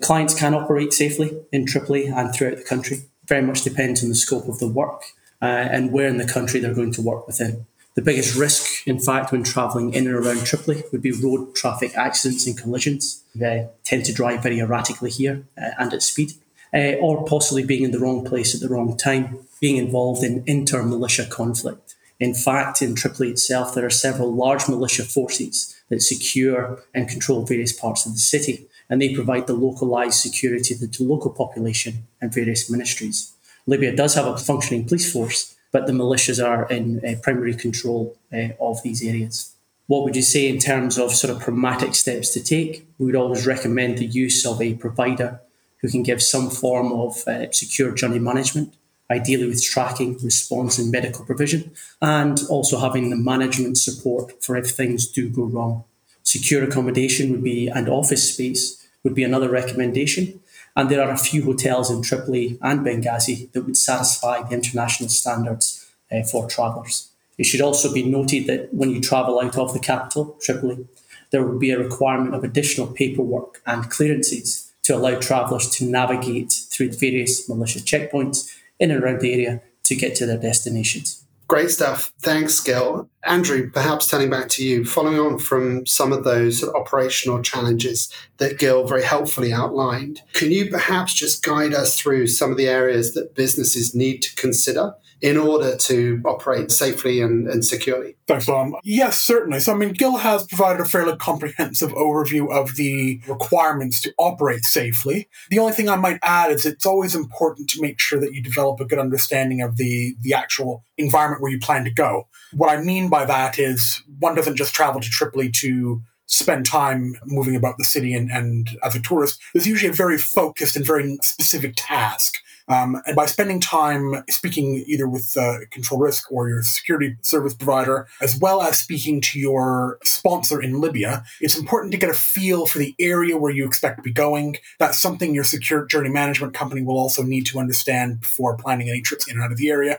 Clients 0.00 0.34
can 0.34 0.54
operate 0.54 0.92
safely 0.92 1.38
in 1.52 1.66
Tripoli 1.66 2.06
and 2.06 2.34
throughout 2.34 2.56
the 2.56 2.64
country. 2.64 3.02
Very 3.26 3.42
much 3.42 3.62
depends 3.62 4.02
on 4.02 4.08
the 4.08 4.14
scope 4.14 4.48
of 4.48 4.58
the 4.58 4.68
work 4.68 5.02
uh, 5.42 5.44
and 5.44 5.92
where 5.92 6.08
in 6.08 6.16
the 6.16 6.26
country 6.26 6.60
they're 6.60 6.74
going 6.74 6.92
to 6.92 7.02
work 7.02 7.26
within. 7.26 7.66
The 7.98 8.04
biggest 8.04 8.36
risk, 8.36 8.86
in 8.86 9.00
fact, 9.00 9.32
when 9.32 9.42
travelling 9.42 9.92
in 9.92 10.06
and 10.06 10.14
around 10.14 10.46
Tripoli 10.46 10.84
would 10.92 11.02
be 11.02 11.10
road 11.10 11.56
traffic 11.56 11.96
accidents 11.96 12.46
and 12.46 12.56
collisions. 12.56 13.24
They 13.34 13.66
tend 13.82 14.04
to 14.04 14.12
drive 14.12 14.40
very 14.40 14.60
erratically 14.60 15.10
here 15.10 15.42
uh, 15.60 15.70
and 15.80 15.92
at 15.92 16.04
speed, 16.04 16.34
uh, 16.72 16.94
or 17.00 17.26
possibly 17.26 17.64
being 17.64 17.82
in 17.82 17.90
the 17.90 17.98
wrong 17.98 18.24
place 18.24 18.54
at 18.54 18.60
the 18.60 18.68
wrong 18.68 18.96
time, 18.96 19.40
being 19.60 19.78
involved 19.78 20.22
in 20.22 20.44
inter 20.46 20.84
militia 20.84 21.26
conflict. 21.26 21.96
In 22.20 22.34
fact, 22.34 22.82
in 22.82 22.94
Tripoli 22.94 23.30
itself, 23.30 23.74
there 23.74 23.86
are 23.86 23.90
several 23.90 24.32
large 24.32 24.68
militia 24.68 25.02
forces 25.02 25.74
that 25.88 26.00
secure 26.00 26.84
and 26.94 27.08
control 27.08 27.44
various 27.44 27.72
parts 27.72 28.06
of 28.06 28.12
the 28.12 28.18
city, 28.18 28.68
and 28.88 29.02
they 29.02 29.12
provide 29.12 29.48
the 29.48 29.54
localised 29.54 30.22
security 30.22 30.76
to 30.76 30.86
the 30.86 31.02
local 31.02 31.32
population 31.32 32.06
and 32.20 32.32
various 32.32 32.70
ministries. 32.70 33.32
Libya 33.66 33.96
does 33.96 34.14
have 34.14 34.26
a 34.26 34.38
functioning 34.38 34.84
police 34.84 35.12
force, 35.12 35.56
but 35.72 35.86
the 35.86 35.92
militias 35.92 36.44
are 36.44 36.66
in 36.68 37.04
uh, 37.04 37.14
primary 37.22 37.54
control 37.54 38.16
uh, 38.32 38.48
of 38.60 38.82
these 38.82 39.02
areas. 39.02 39.54
What 39.86 40.04
would 40.04 40.16
you 40.16 40.22
say 40.22 40.48
in 40.48 40.58
terms 40.58 40.98
of 40.98 41.12
sort 41.12 41.34
of 41.34 41.40
pragmatic 41.40 41.94
steps 41.94 42.28
to 42.34 42.42
take? 42.42 42.86
We 42.98 43.06
would 43.06 43.16
always 43.16 43.46
recommend 43.46 43.98
the 43.98 44.06
use 44.06 44.44
of 44.44 44.60
a 44.60 44.74
provider 44.74 45.40
who 45.80 45.88
can 45.88 46.02
give 46.02 46.22
some 46.22 46.50
form 46.50 46.92
of 46.92 47.26
uh, 47.26 47.50
secure 47.52 47.92
journey 47.92 48.18
management, 48.18 48.74
ideally 49.10 49.46
with 49.46 49.64
tracking, 49.64 50.18
response, 50.22 50.78
and 50.78 50.90
medical 50.90 51.24
provision, 51.24 51.72
and 52.02 52.40
also 52.50 52.78
having 52.78 53.08
the 53.08 53.16
management 53.16 53.78
support 53.78 54.42
for 54.42 54.56
if 54.56 54.70
things 54.70 55.06
do 55.06 55.30
go 55.30 55.44
wrong. 55.44 55.84
Secure 56.22 56.64
accommodation 56.64 57.30
would 57.30 57.44
be, 57.44 57.68
and 57.68 57.88
office 57.88 58.34
space 58.34 58.86
would 59.02 59.14
be 59.14 59.24
another 59.24 59.48
recommendation. 59.48 60.40
And 60.78 60.88
there 60.88 61.02
are 61.02 61.10
a 61.10 61.18
few 61.18 61.42
hotels 61.42 61.90
in 61.90 62.02
Tripoli 62.02 62.56
and 62.62 62.86
Benghazi 62.86 63.50
that 63.50 63.62
would 63.62 63.76
satisfy 63.76 64.42
the 64.44 64.54
international 64.54 65.08
standards 65.08 65.90
uh, 66.12 66.22
for 66.22 66.48
travellers. 66.48 67.10
It 67.36 67.46
should 67.46 67.60
also 67.60 67.92
be 67.92 68.04
noted 68.04 68.46
that 68.46 68.72
when 68.72 68.90
you 68.90 69.00
travel 69.00 69.40
out 69.40 69.58
of 69.58 69.72
the 69.72 69.80
capital, 69.80 70.36
Tripoli, 70.40 70.86
there 71.32 71.42
will 71.42 71.58
be 71.58 71.72
a 71.72 71.78
requirement 71.80 72.32
of 72.32 72.44
additional 72.44 72.86
paperwork 72.86 73.60
and 73.66 73.90
clearances 73.90 74.72
to 74.84 74.94
allow 74.94 75.18
travellers 75.18 75.68
to 75.70 75.84
navigate 75.84 76.52
through 76.70 76.92
various 76.92 77.48
militia 77.48 77.80
checkpoints 77.80 78.48
in 78.78 78.92
and 78.92 79.02
around 79.02 79.20
the 79.20 79.32
area 79.32 79.60
to 79.82 79.96
get 79.96 80.14
to 80.14 80.26
their 80.26 80.38
destinations. 80.38 81.24
Great 81.48 81.70
stuff. 81.70 82.12
Thanks, 82.20 82.60
Gil. 82.60 83.08
Andrew, 83.24 83.70
perhaps 83.70 84.06
turning 84.06 84.28
back 84.28 84.50
to 84.50 84.64
you, 84.64 84.84
following 84.84 85.18
on 85.18 85.38
from 85.38 85.86
some 85.86 86.12
of 86.12 86.22
those 86.22 86.62
operational 86.62 87.42
challenges 87.42 88.12
that 88.36 88.58
Gil 88.58 88.86
very 88.86 89.02
helpfully 89.02 89.50
outlined, 89.50 90.20
can 90.34 90.52
you 90.52 90.70
perhaps 90.70 91.14
just 91.14 91.42
guide 91.42 91.72
us 91.72 91.98
through 91.98 92.26
some 92.26 92.50
of 92.50 92.58
the 92.58 92.68
areas 92.68 93.14
that 93.14 93.34
businesses 93.34 93.94
need 93.94 94.20
to 94.20 94.36
consider 94.36 94.94
in 95.20 95.36
order 95.36 95.76
to 95.76 96.22
operate 96.24 96.70
safely 96.70 97.20
and, 97.20 97.48
and 97.48 97.64
securely? 97.64 98.16
Thanks, 98.26 98.46
Tom. 98.46 98.76
Yes, 98.84 99.20
certainly. 99.20 99.60
So, 99.60 99.72
I 99.72 99.76
mean, 99.76 99.92
Gil 99.92 100.18
has 100.18 100.46
provided 100.46 100.80
a 100.80 100.84
fairly 100.84 101.16
comprehensive 101.16 101.90
overview 101.90 102.52
of 102.52 102.76
the 102.76 103.20
requirements 103.26 104.00
to 104.02 104.12
operate 104.18 104.64
safely. 104.64 105.28
The 105.50 105.58
only 105.58 105.72
thing 105.72 105.88
I 105.88 105.96
might 105.96 106.20
add 106.22 106.52
is 106.52 106.66
it's 106.66 106.86
always 106.86 107.14
important 107.14 107.68
to 107.70 107.82
make 107.82 107.98
sure 107.98 108.20
that 108.20 108.32
you 108.32 108.42
develop 108.42 108.80
a 108.80 108.84
good 108.84 108.98
understanding 108.98 109.60
of 109.62 109.76
the, 109.76 110.14
the 110.20 110.34
actual 110.34 110.84
environment 110.96 111.42
where 111.42 111.50
you 111.50 111.58
plan 111.58 111.84
to 111.84 111.90
go. 111.90 112.28
What 112.52 112.70
I 112.70 112.80
mean 112.80 113.08
by 113.08 113.24
that 113.24 113.58
is 113.58 114.02
one 114.18 114.34
doesn't 114.34 114.56
just 114.56 114.74
travel 114.74 115.00
to 115.00 115.08
Tripoli 115.08 115.50
to 115.56 116.02
spend 116.26 116.66
time 116.66 117.14
moving 117.24 117.56
about 117.56 117.78
the 117.78 117.84
city 117.84 118.14
and, 118.14 118.30
and 118.30 118.76
as 118.84 118.94
a 118.94 119.00
tourist. 119.00 119.40
There's 119.52 119.66
usually 119.66 119.90
a 119.90 119.94
very 119.94 120.18
focused 120.18 120.76
and 120.76 120.86
very 120.86 121.16
specific 121.22 121.72
task 121.76 122.34
um, 122.68 123.00
and 123.06 123.16
by 123.16 123.26
spending 123.26 123.60
time 123.60 124.24
speaking 124.28 124.84
either 124.86 125.08
with 125.08 125.36
uh, 125.36 125.58
control 125.70 126.00
risk 126.00 126.30
or 126.30 126.48
your 126.48 126.62
security 126.62 127.16
service 127.22 127.54
provider, 127.54 128.06
as 128.20 128.38
well 128.38 128.62
as 128.62 128.78
speaking 128.78 129.20
to 129.22 129.38
your 129.38 129.98
sponsor 130.04 130.60
in 130.60 130.80
Libya, 130.80 131.24
it's 131.40 131.58
important 131.58 131.92
to 131.92 131.98
get 131.98 132.10
a 132.10 132.14
feel 132.14 132.66
for 132.66 132.78
the 132.78 132.94
area 132.98 133.36
where 133.36 133.52
you 133.52 133.66
expect 133.66 133.96
to 133.96 134.02
be 134.02 134.12
going. 134.12 134.56
That's 134.78 135.00
something 135.00 135.34
your 135.34 135.44
secure 135.44 135.86
journey 135.86 136.10
management 136.10 136.54
company 136.54 136.82
will 136.82 136.98
also 136.98 137.22
need 137.22 137.46
to 137.46 137.58
understand 137.58 138.20
before 138.20 138.56
planning 138.56 138.88
any 138.88 139.00
trips 139.00 139.26
in 139.26 139.36
and 139.36 139.44
out 139.44 139.52
of 139.52 139.58
the 139.58 139.70
area 139.70 139.98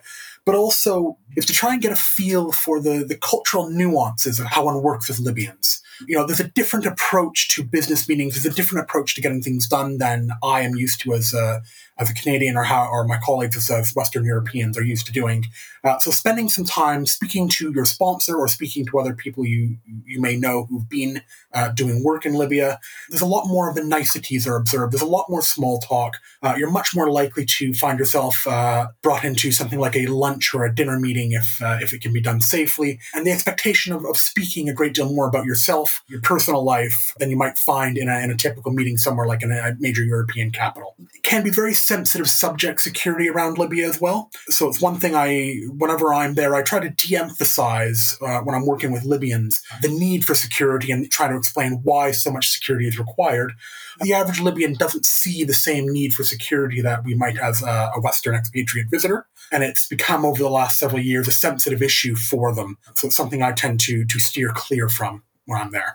but 0.49 0.55
also 0.55 1.15
is 1.35 1.45
to 1.45 1.53
try 1.53 1.73
and 1.73 1.81
get 1.81 1.91
a 1.91 1.95
feel 1.95 2.51
for 2.51 2.81
the, 2.81 3.05
the 3.07 3.15
cultural 3.15 3.69
nuances 3.69 4.39
of 4.39 4.47
how 4.47 4.65
one 4.65 4.81
works 4.81 5.07
with 5.07 5.19
Libyans. 5.19 5.79
You 6.07 6.17
know, 6.17 6.25
there's 6.25 6.39
a 6.39 6.47
different 6.47 6.88
approach 6.88 7.49
to 7.49 7.63
business 7.63 8.09
meetings. 8.09 8.33
There's 8.33 8.51
a 8.51 8.55
different 8.55 8.83
approach 8.83 9.13
to 9.13 9.21
getting 9.21 9.43
things 9.43 9.67
done 9.67 9.99
than 9.99 10.31
I 10.43 10.61
am 10.61 10.75
used 10.75 11.01
to 11.01 11.13
as 11.13 11.35
a, 11.35 11.61
as 12.00 12.10
a 12.10 12.13
Canadian 12.13 12.56
or 12.56 12.63
how 12.63 12.88
or 12.89 13.06
my 13.06 13.18
colleagues 13.18 13.70
as, 13.70 13.94
Western 13.96 14.24
Europeans 14.24 14.77
are 14.77 14.84
used 14.84 15.06
to 15.06 15.12
doing. 15.12 15.46
Uh, 15.84 15.98
so 16.00 16.12
spending 16.12 16.50
some 16.50 16.65
time 16.65 17.06
speaking 17.06 17.48
to 17.50 17.72
your 17.72 17.86
sponsor 17.86 18.36
or 18.38 18.48
speaking 18.48 18.86
to 18.86 19.00
other 19.00 19.13
people 19.13 19.46
you 19.46 19.77
you 20.06 20.22
may 20.22 20.36
know 20.36 20.65
who've 20.65 20.89
been 20.89 21.22
uh, 21.53 21.70
doing 21.70 22.03
work 22.03 22.25
in 22.25 22.34
Libya, 22.34 22.79
there's 23.10 23.22
a 23.22 23.25
lot 23.25 23.48
more 23.48 23.70
of 23.70 23.75
the 23.75 23.84
niceties 23.84 24.48
are 24.48 24.56
observed. 24.56 24.94
There's 24.94 25.01
a 25.01 25.06
lot 25.06 25.29
more 25.29 25.41
small 25.41 25.79
talk. 25.79 26.18
Uh, 26.41 26.56
you're 26.58 26.72
much 26.72 26.96
more 26.96 27.10
likely 27.12 27.46
to 27.46 27.74
find 27.74 28.00
yourself 28.00 28.46
uh, 28.48 28.88
brought 29.01 29.24
into 29.24 29.51
something 29.51 29.79
like 29.79 29.96
a 29.96 30.08
lunch 30.08 30.53
or 30.53 30.65
a 30.65 30.74
dinner 30.74 31.00
meeting 31.00 31.32
if 31.32 31.62
uh, 31.62 31.79
if 31.82 31.94
it 31.94 32.01
can 32.01 32.13
be 32.13 32.22
done 32.22 32.41
safely. 32.41 33.00
And 33.13 33.25
the 33.25 33.32
expectation 33.32 33.94
of, 33.94 34.06
of 34.06 34.18
speaking 34.18 34.70
a 34.70 34.74
great 34.74 34.94
deal 34.94 35.12
more 35.12 35.27
about 35.27 35.46
yourself, 35.46 36.03
your 36.08 36.22
personal 36.22 36.63
life, 36.63 37.13
than 37.20 37.29
you 37.29 37.38
might 37.38 37.58
find 37.58 37.98
in 37.98 38.10
a, 38.10 38.20
in 38.20 38.32
a 38.32 38.38
typical 38.38 38.72
meeting 38.72 38.98
somewhere 38.98 39.27
like 39.27 39.44
in 39.44 39.51
a 39.51 39.75
major 39.79 40.03
European 40.03 40.51
capital. 40.51 40.96
It 41.13 41.24
can 41.24 41.44
be 41.44 41.50
very 41.50 41.74
sensitive 41.89 42.29
subject 42.29 42.81
security 42.81 43.27
around 43.27 43.58
Libya 43.58 43.88
as 43.88 44.00
well. 44.00 44.29
So 44.50 44.67
it's 44.69 44.79
one 44.79 44.98
thing 45.00 45.15
I, 45.15 45.60
whenever 45.81 46.13
I'm 46.13 46.36
there, 46.36 46.55
I 46.55 46.62
try 46.62 46.79
to 46.79 46.89
de-emphasize 46.89 48.15
uh, 48.22 48.39
when 48.41 48.55
I'm 48.55 48.67
working 48.67 48.91
with 48.91 49.03
Libyans 49.03 49.62
the 49.81 49.89
need 49.89 50.24
for 50.24 50.36
security 50.36 50.91
and 50.91 51.10
try 51.10 51.27
to 51.27 51.36
explain 51.36 51.81
why 51.84 52.12
so 52.12 52.31
much 52.31 52.51
security 52.51 52.88
is 52.88 53.00
required. 53.00 53.53
The 54.01 54.13
average 54.13 54.39
Libyan 54.39 54.74
doesn't 54.74 55.05
see 55.05 55.43
the 55.43 55.53
same 55.53 55.86
need 55.91 56.13
for 56.13 56.24
security 56.24 56.79
that 56.81 57.03
we 57.03 57.15
might 57.15 57.38
as 57.38 57.62
a, 57.63 57.91
a 57.96 58.00
Western 58.00 58.36
expatriate 58.36 58.89
visitor, 58.89 59.25
and 59.51 59.63
it's 59.63 59.88
become 59.88 60.24
over 60.25 60.41
the 60.41 60.50
last 60.50 60.79
several 60.79 61.01
years 61.01 61.27
a 61.27 61.31
sensitive 61.31 61.81
issue 61.81 62.15
for 62.15 62.53
them. 62.53 62.77
So 62.96 63.08
it's 63.08 63.15
something 63.17 63.41
I 63.43 63.51
tend 63.51 63.79
to 63.81 64.05
to 64.05 64.19
steer 64.19 64.51
clear 64.53 64.88
from 64.88 65.24
when 65.46 65.60
I'm 65.60 65.72
there. 65.72 65.93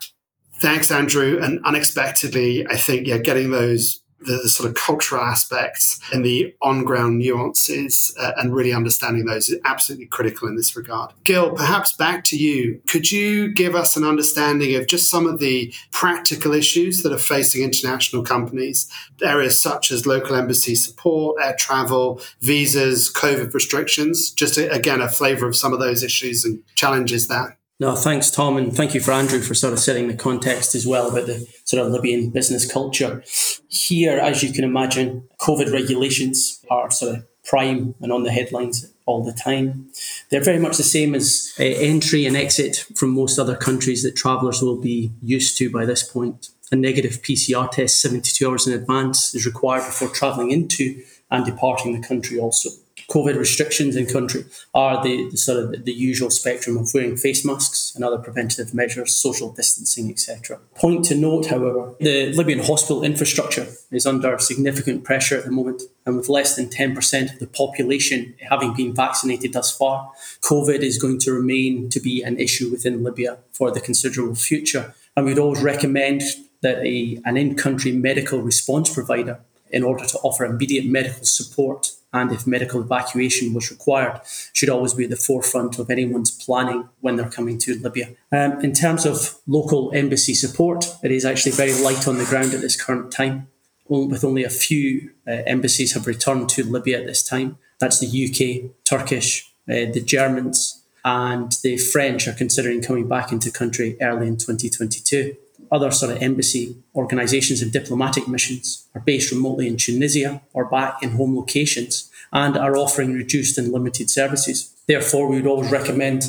Thanks, 0.60 0.90
Andrew. 0.90 1.38
And 1.42 1.60
unexpectedly, 1.64 2.66
I 2.66 2.76
think 2.76 3.06
yeah, 3.06 3.18
getting 3.18 3.50
those 3.50 4.00
the, 4.24 4.40
the, 4.42 4.48
sort 4.48 4.68
of 4.68 4.74
cultural 4.74 5.22
aspects 5.22 5.98
and 6.12 6.24
the 6.24 6.54
on 6.62 6.84
ground 6.84 7.18
nuances 7.18 8.14
uh, 8.18 8.32
and 8.36 8.54
really 8.54 8.72
understanding 8.72 9.24
those 9.26 9.48
is 9.48 9.58
absolutely 9.64 10.06
critical 10.06 10.48
in 10.48 10.56
this 10.56 10.76
regard. 10.76 11.12
Gil, 11.24 11.52
perhaps 11.52 11.92
back 11.94 12.24
to 12.24 12.36
you. 12.36 12.80
Could 12.88 13.10
you 13.10 13.52
give 13.52 13.74
us 13.74 13.96
an 13.96 14.04
understanding 14.04 14.74
of 14.76 14.86
just 14.86 15.10
some 15.10 15.26
of 15.26 15.38
the 15.38 15.72
practical 15.90 16.52
issues 16.52 17.02
that 17.02 17.12
are 17.12 17.18
facing 17.18 17.62
international 17.62 18.22
companies, 18.22 18.90
areas 19.22 19.60
such 19.60 19.90
as 19.90 20.06
local 20.06 20.36
embassy 20.36 20.74
support, 20.74 21.36
air 21.42 21.54
travel, 21.58 22.20
visas, 22.40 23.12
COVID 23.12 23.52
restrictions? 23.54 24.30
Just 24.30 24.58
a, 24.58 24.70
again, 24.72 25.00
a 25.00 25.08
flavor 25.08 25.46
of 25.46 25.56
some 25.56 25.72
of 25.72 25.80
those 25.80 26.02
issues 26.02 26.44
and 26.44 26.62
challenges 26.74 27.28
that 27.28 27.56
no, 27.84 27.94
thanks, 27.94 28.30
Tom, 28.30 28.56
and 28.56 28.74
thank 28.74 28.94
you 28.94 29.00
for 29.00 29.12
Andrew 29.12 29.40
for 29.40 29.52
sort 29.52 29.74
of 29.74 29.78
setting 29.78 30.08
the 30.08 30.16
context 30.16 30.74
as 30.74 30.86
well 30.86 31.10
about 31.10 31.26
the 31.26 31.46
sort 31.64 31.84
of 31.84 31.92
Libyan 31.92 32.30
business 32.30 32.70
culture. 32.70 33.22
Here, 33.68 34.18
as 34.18 34.42
you 34.42 34.54
can 34.54 34.64
imagine, 34.64 35.28
COVID 35.38 35.70
regulations 35.70 36.64
are 36.70 36.90
sort 36.90 37.14
of 37.14 37.26
prime 37.44 37.94
and 38.00 38.10
on 38.10 38.22
the 38.22 38.32
headlines 38.32 38.90
all 39.04 39.22
the 39.22 39.34
time. 39.34 39.90
They're 40.30 40.42
very 40.42 40.58
much 40.58 40.78
the 40.78 40.82
same 40.82 41.14
as 41.14 41.52
uh, 41.60 41.64
entry 41.64 42.24
and 42.24 42.38
exit 42.38 42.86
from 42.96 43.10
most 43.10 43.38
other 43.38 43.54
countries 43.54 44.02
that 44.02 44.16
travellers 44.16 44.62
will 44.62 44.80
be 44.80 45.12
used 45.20 45.58
to 45.58 45.70
by 45.70 45.84
this 45.84 46.02
point. 46.02 46.48
A 46.72 46.76
negative 46.76 47.20
PCR 47.20 47.70
test 47.70 48.00
72 48.00 48.48
hours 48.48 48.66
in 48.66 48.72
advance 48.72 49.34
is 49.34 49.44
required 49.44 49.84
before 49.84 50.08
travelling 50.08 50.52
into 50.52 51.02
and 51.30 51.44
departing 51.44 52.00
the 52.00 52.06
country 52.08 52.38
also. 52.38 52.70
COVID 53.10 53.36
restrictions 53.36 53.96
in 53.96 54.06
country 54.06 54.44
are 54.74 55.02
the, 55.02 55.28
the 55.30 55.36
sort 55.36 55.62
of 55.62 55.70
the, 55.70 55.78
the, 55.78 55.92
usual 55.92 56.30
spectrum 56.30 56.76
of 56.76 56.90
wearing 56.94 57.16
face 57.16 57.44
masks 57.44 57.92
and 57.94 58.04
other 58.04 58.18
preventative 58.18 58.74
measures, 58.74 59.16
social 59.16 59.52
distancing, 59.52 60.10
etc. 60.10 60.58
Point 60.74 61.04
to 61.06 61.14
note, 61.14 61.46
however, 61.46 61.94
the 62.00 62.32
Libyan 62.32 62.60
hospital 62.60 63.04
infrastructure 63.04 63.66
is 63.90 64.06
under 64.06 64.38
significant 64.38 65.04
pressure 65.04 65.38
at 65.38 65.44
the 65.44 65.50
moment, 65.50 65.82
and 66.06 66.16
with 66.16 66.28
less 66.28 66.56
than 66.56 66.66
10% 66.66 67.34
of 67.34 67.38
the 67.38 67.46
population 67.46 68.34
having 68.50 68.74
been 68.74 68.94
vaccinated 68.94 69.52
thus 69.52 69.76
far, 69.76 70.10
COVID 70.42 70.80
is 70.80 70.98
going 70.98 71.18
to 71.20 71.32
remain 71.32 71.88
to 71.90 72.00
be 72.00 72.22
an 72.22 72.38
issue 72.38 72.70
within 72.70 73.02
Libya 73.02 73.38
for 73.52 73.70
the 73.70 73.80
considerable 73.80 74.34
future. 74.34 74.94
And 75.16 75.26
we'd 75.26 75.38
always 75.38 75.62
recommend 75.62 76.22
that 76.62 76.78
a, 76.78 77.20
an 77.24 77.36
in-country 77.36 77.92
medical 77.92 78.40
response 78.40 78.92
provider 78.92 79.40
in 79.70 79.82
order 79.82 80.04
to 80.04 80.18
offer 80.18 80.44
immediate 80.44 80.86
medical 80.86 81.24
support 81.24 81.92
and 82.14 82.32
if 82.32 82.46
medical 82.46 82.80
evacuation 82.80 83.52
was 83.52 83.70
required, 83.70 84.20
should 84.52 84.70
always 84.70 84.94
be 84.94 85.04
at 85.04 85.10
the 85.10 85.16
forefront 85.16 85.78
of 85.78 85.90
anyone's 85.90 86.30
planning 86.30 86.88
when 87.00 87.16
they're 87.16 87.28
coming 87.28 87.58
to 87.58 87.74
Libya. 87.80 88.10
Um, 88.32 88.60
in 88.60 88.72
terms 88.72 89.04
of 89.04 89.36
local 89.46 89.92
embassy 89.92 90.32
support, 90.32 90.86
it 91.02 91.10
is 91.10 91.24
actually 91.24 91.52
very 91.52 91.74
light 91.82 92.06
on 92.06 92.16
the 92.16 92.24
ground 92.24 92.54
at 92.54 92.60
this 92.60 92.80
current 92.80 93.10
time, 93.10 93.48
with 93.88 94.24
only 94.24 94.44
a 94.44 94.48
few 94.48 95.10
uh, 95.26 95.42
embassies 95.46 95.92
have 95.94 96.06
returned 96.06 96.48
to 96.50 96.62
Libya 96.62 97.00
at 97.00 97.06
this 97.06 97.22
time. 97.22 97.58
That's 97.80 97.98
the 97.98 98.06
UK, 98.06 98.70
Turkish, 98.84 99.52
uh, 99.68 99.90
the 99.92 100.00
Germans, 100.00 100.82
and 101.04 101.52
the 101.62 101.76
French 101.76 102.28
are 102.28 102.32
considering 102.32 102.80
coming 102.80 103.08
back 103.08 103.32
into 103.32 103.50
country 103.50 103.96
early 104.00 104.28
in 104.28 104.36
2022 104.36 105.36
other 105.70 105.90
sort 105.90 106.12
of 106.12 106.22
embassy 106.22 106.76
organisations 106.94 107.62
and 107.62 107.72
diplomatic 107.72 108.28
missions 108.28 108.86
are 108.94 109.00
based 109.00 109.32
remotely 109.32 109.66
in 109.66 109.76
Tunisia 109.76 110.42
or 110.52 110.66
back 110.66 111.02
in 111.02 111.10
home 111.10 111.36
locations 111.36 112.10
and 112.32 112.56
are 112.56 112.76
offering 112.76 113.12
reduced 113.12 113.58
and 113.58 113.72
limited 113.72 114.10
services. 114.10 114.72
Therefore, 114.86 115.28
we 115.28 115.36
would 115.36 115.46
always 115.46 115.70
recommend 115.70 116.22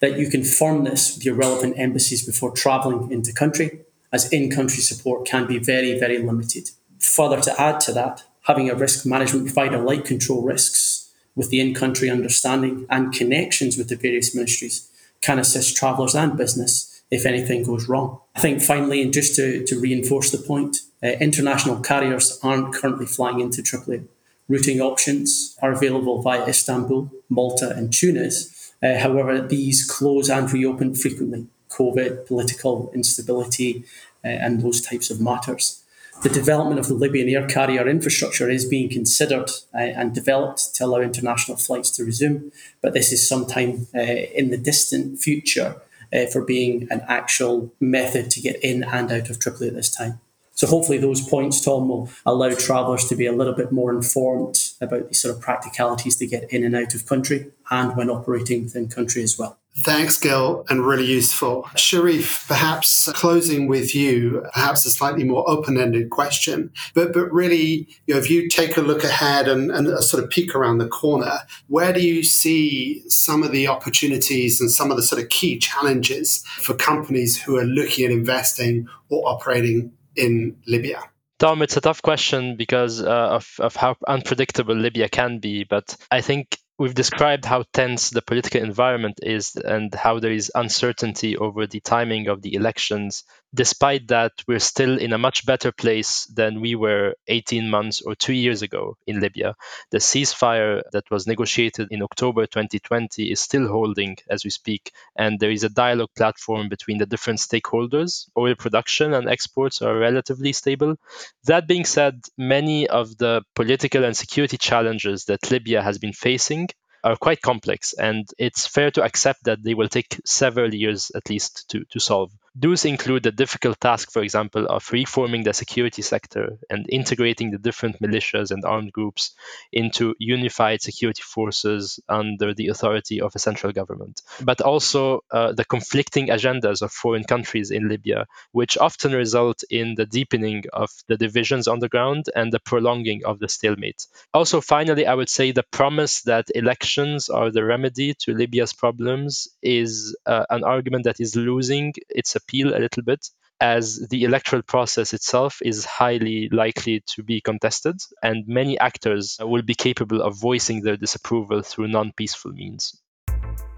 that 0.00 0.18
you 0.18 0.28
confirm 0.28 0.84
this 0.84 1.14
with 1.14 1.24
your 1.24 1.34
relevant 1.34 1.78
embassies 1.78 2.26
before 2.26 2.50
travelling 2.50 3.10
into 3.10 3.32
country, 3.32 3.80
as 4.12 4.30
in 4.32 4.50
country 4.50 4.82
support 4.82 5.26
can 5.26 5.46
be 5.46 5.58
very, 5.58 5.98
very 5.98 6.18
limited. 6.18 6.70
Further 6.98 7.40
to 7.40 7.60
add 7.60 7.80
to 7.80 7.92
that, 7.92 8.24
having 8.42 8.68
a 8.68 8.74
risk 8.74 9.06
management 9.06 9.46
provider 9.46 9.78
like 9.78 10.04
Control 10.04 10.42
Risks 10.42 11.10
with 11.34 11.50
the 11.50 11.60
in 11.60 11.74
country 11.74 12.10
understanding 12.10 12.86
and 12.90 13.12
connections 13.12 13.78
with 13.78 13.88
the 13.88 13.96
various 13.96 14.34
ministries 14.34 14.88
can 15.22 15.38
assist 15.38 15.76
travellers 15.76 16.14
and 16.14 16.36
business 16.36 16.91
if 17.12 17.26
anything 17.26 17.62
goes 17.62 17.88
wrong. 17.88 18.18
I 18.34 18.40
think 18.40 18.62
finally, 18.62 19.02
and 19.02 19.12
just 19.12 19.36
to, 19.36 19.62
to 19.66 19.78
reinforce 19.78 20.30
the 20.30 20.38
point, 20.38 20.78
uh, 21.04 21.08
international 21.20 21.80
carriers 21.80 22.40
aren't 22.42 22.74
currently 22.74 23.04
flying 23.04 23.38
into 23.38 23.62
Tripoli. 23.62 24.04
Routing 24.48 24.80
options 24.80 25.56
are 25.62 25.72
available 25.72 26.22
via 26.22 26.46
Istanbul, 26.46 27.10
Malta, 27.28 27.70
and 27.76 27.92
Tunis. 27.92 28.72
Uh, 28.82 28.98
however, 28.98 29.46
these 29.46 29.88
close 29.88 30.30
and 30.30 30.50
reopen 30.50 30.94
frequently. 30.94 31.46
COVID, 31.68 32.26
political 32.26 32.90
instability, 32.94 33.84
uh, 34.24 34.28
and 34.28 34.62
those 34.62 34.80
types 34.80 35.10
of 35.10 35.20
matters. 35.20 35.82
The 36.22 36.28
development 36.28 36.80
of 36.80 36.88
the 36.88 36.94
Libyan 36.94 37.28
air 37.28 37.46
carrier 37.46 37.88
infrastructure 37.88 38.48
is 38.48 38.64
being 38.64 38.88
considered 38.88 39.50
uh, 39.74 39.78
and 39.78 40.14
developed 40.14 40.74
to 40.76 40.84
allow 40.84 41.00
international 41.00 41.56
flights 41.58 41.90
to 41.92 42.04
resume, 42.04 42.52
but 42.80 42.94
this 42.94 43.12
is 43.12 43.28
sometime 43.28 43.88
uh, 43.94 44.00
in 44.00 44.50
the 44.50 44.56
distant 44.56 45.18
future 45.18 45.76
uh, 46.12 46.26
for 46.26 46.44
being 46.44 46.86
an 46.90 47.02
actual 47.08 47.72
method 47.80 48.30
to 48.30 48.40
get 48.40 48.62
in 48.62 48.84
and 48.84 49.10
out 49.10 49.30
of 49.30 49.38
Tripoli 49.38 49.68
at 49.68 49.74
this 49.74 49.90
time. 49.90 50.20
So 50.54 50.66
hopefully 50.66 50.98
those 50.98 51.26
points, 51.26 51.64
Tom, 51.64 51.88
will 51.88 52.10
allow 52.26 52.54
travellers 52.54 53.06
to 53.06 53.16
be 53.16 53.26
a 53.26 53.32
little 53.32 53.54
bit 53.54 53.72
more 53.72 53.92
informed 53.92 54.58
about 54.80 55.08
the 55.08 55.14
sort 55.14 55.34
of 55.34 55.40
practicalities 55.40 56.16
to 56.16 56.26
get 56.26 56.52
in 56.52 56.62
and 56.62 56.76
out 56.76 56.94
of 56.94 57.06
country 57.06 57.50
and 57.70 57.96
when 57.96 58.10
operating 58.10 58.64
within 58.64 58.88
country 58.88 59.22
as 59.22 59.38
well. 59.38 59.58
Thanks, 59.78 60.18
Gil, 60.18 60.66
and 60.68 60.86
really 60.86 61.06
useful. 61.06 61.66
Sharif, 61.76 62.46
perhaps 62.46 63.10
closing 63.12 63.68
with 63.68 63.94
you, 63.94 64.44
perhaps 64.52 64.84
a 64.84 64.90
slightly 64.90 65.24
more 65.24 65.48
open-ended 65.48 66.10
question, 66.10 66.70
but 66.94 67.14
but 67.14 67.32
really, 67.32 67.88
you 68.06 68.14
know, 68.14 68.20
if 68.20 68.30
you 68.30 68.50
take 68.50 68.76
a 68.76 68.82
look 68.82 69.02
ahead 69.02 69.48
and, 69.48 69.70
and 69.70 69.88
sort 70.04 70.22
of 70.22 70.28
peek 70.28 70.54
around 70.54 70.76
the 70.76 70.88
corner, 70.88 71.38
where 71.68 71.92
do 71.94 72.06
you 72.06 72.22
see 72.22 73.02
some 73.08 73.42
of 73.42 73.50
the 73.50 73.66
opportunities 73.66 74.60
and 74.60 74.70
some 74.70 74.90
of 74.90 74.98
the 74.98 75.02
sort 75.02 75.22
of 75.22 75.30
key 75.30 75.58
challenges 75.58 76.44
for 76.58 76.74
companies 76.74 77.40
who 77.40 77.56
are 77.56 77.64
looking 77.64 78.04
at 78.04 78.10
investing 78.10 78.86
or 79.08 79.26
operating 79.26 79.90
in 80.16 80.54
Libya? 80.66 81.02
Tom, 81.38 81.62
it's 81.62 81.78
a 81.78 81.80
tough 81.80 82.02
question 82.02 82.56
because 82.56 83.02
uh, 83.02 83.08
of, 83.08 83.56
of 83.58 83.74
how 83.74 83.96
unpredictable 84.06 84.76
Libya 84.76 85.08
can 85.08 85.38
be. 85.38 85.64
But 85.64 85.96
I 86.10 86.20
think 86.20 86.58
we've 86.82 86.96
described 86.96 87.44
how 87.44 87.62
tense 87.72 88.10
the 88.10 88.20
political 88.20 88.60
environment 88.60 89.20
is 89.22 89.54
and 89.54 89.94
how 89.94 90.18
there 90.18 90.32
is 90.32 90.50
uncertainty 90.52 91.36
over 91.36 91.64
the 91.64 91.78
timing 91.78 92.26
of 92.26 92.42
the 92.42 92.54
elections. 92.54 93.22
Despite 93.54 94.08
that, 94.08 94.32
we're 94.48 94.58
still 94.58 94.98
in 94.98 95.12
a 95.12 95.18
much 95.18 95.46
better 95.46 95.70
place 95.70 96.24
than 96.24 96.60
we 96.60 96.74
were 96.74 97.14
18 97.28 97.70
months 97.70 98.00
or 98.00 98.16
two 98.16 98.32
years 98.32 98.62
ago 98.62 98.96
in 99.06 99.20
Libya. 99.20 99.54
The 99.92 99.98
ceasefire 99.98 100.82
that 100.92 101.08
was 101.08 101.28
negotiated 101.28 101.88
in 101.92 102.02
October 102.02 102.46
2020 102.46 103.30
is 103.30 103.38
still 103.38 103.68
holding 103.68 104.16
as 104.28 104.42
we 104.42 104.50
speak, 104.50 104.90
and 105.14 105.38
there 105.38 105.52
is 105.52 105.62
a 105.62 105.68
dialogue 105.68 106.10
platform 106.16 106.68
between 106.68 106.98
the 106.98 107.06
different 107.06 107.38
stakeholders. 107.38 108.26
Oil 108.36 108.56
production 108.56 109.14
and 109.14 109.28
exports 109.28 109.82
are 109.82 109.96
relatively 109.96 110.52
stable. 110.52 110.96
That 111.44 111.68
being 111.68 111.84
said, 111.84 112.22
many 112.36 112.88
of 112.88 113.16
the 113.18 113.42
political 113.54 114.02
and 114.02 114.16
security 114.16 114.56
challenges 114.56 115.26
that 115.26 115.50
Libya 115.52 115.80
has 115.80 115.98
been 115.98 116.14
facing 116.14 116.70
are 117.04 117.16
quite 117.16 117.42
complex, 117.42 117.92
and 117.94 118.28
it's 118.38 118.66
fair 118.66 118.90
to 118.92 119.02
accept 119.02 119.44
that 119.44 119.62
they 119.62 119.74
will 119.74 119.88
take 119.88 120.20
several 120.24 120.72
years 120.74 121.10
at 121.14 121.28
least 121.30 121.68
to, 121.70 121.84
to 121.90 122.00
solve. 122.00 122.32
Those 122.54 122.84
include 122.84 123.22
the 123.22 123.32
difficult 123.32 123.80
task, 123.80 124.12
for 124.12 124.22
example, 124.22 124.66
of 124.66 124.86
reforming 124.92 125.42
the 125.42 125.54
security 125.54 126.02
sector 126.02 126.58
and 126.68 126.86
integrating 126.90 127.50
the 127.50 127.56
different 127.56 127.98
militias 128.00 128.50
and 128.50 128.62
armed 128.64 128.92
groups 128.92 129.34
into 129.72 130.14
unified 130.18 130.82
security 130.82 131.22
forces 131.22 131.98
under 132.10 132.52
the 132.52 132.68
authority 132.68 133.22
of 133.22 133.34
a 133.34 133.38
central 133.38 133.72
government. 133.72 134.20
But 134.42 134.60
also 134.60 135.24
uh, 135.30 135.52
the 135.52 135.64
conflicting 135.64 136.28
agendas 136.28 136.82
of 136.82 136.92
foreign 136.92 137.24
countries 137.24 137.70
in 137.70 137.88
Libya, 137.88 138.26
which 138.50 138.76
often 138.76 139.12
result 139.12 139.62
in 139.70 139.94
the 139.94 140.04
deepening 140.04 140.64
of 140.74 140.90
the 141.08 141.16
divisions 141.16 141.68
on 141.68 141.78
the 141.78 141.88
ground 141.88 142.26
and 142.36 142.52
the 142.52 142.60
prolonging 142.60 143.24
of 143.24 143.38
the 143.38 143.48
stalemate. 143.48 144.06
Also, 144.34 144.60
finally, 144.60 145.06
I 145.06 145.14
would 145.14 145.30
say 145.30 145.52
the 145.52 145.62
promise 145.62 146.20
that 146.22 146.50
elections 146.54 147.30
are 147.30 147.50
the 147.50 147.64
remedy 147.64 148.12
to 148.20 148.34
Libya's 148.34 148.74
problems 148.74 149.48
is 149.62 150.14
uh, 150.26 150.44
an 150.50 150.64
argument 150.64 151.04
that 151.04 151.18
is 151.18 151.34
losing 151.34 151.94
its 152.10 152.36
appeal 152.42 152.74
a 152.76 152.78
little 152.80 153.02
bit 153.02 153.26
as 153.60 154.06
the 154.10 154.24
electoral 154.24 154.62
process 154.62 155.14
itself 155.14 155.58
is 155.62 155.84
highly 155.84 156.48
likely 156.50 157.02
to 157.14 157.22
be 157.22 157.40
contested, 157.40 157.96
and 158.22 158.46
many 158.48 158.78
actors 158.78 159.36
will 159.40 159.62
be 159.62 159.74
capable 159.74 160.20
of 160.22 160.38
voicing 160.40 160.82
their 160.82 160.96
disapproval 160.96 161.62
through 161.62 161.88
non 161.88 162.12
peaceful 162.16 162.52
means. 162.52 163.01